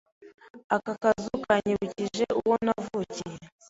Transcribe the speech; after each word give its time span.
Aka 0.75 0.91
kazu 1.01 1.29
karanyibukije 1.45 2.25
uwo 2.39 2.53
navukiye. 2.65 3.35